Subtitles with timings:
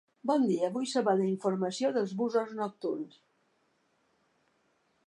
[0.29, 3.23] Bon dia, vull saber la informació dels busos nocturns.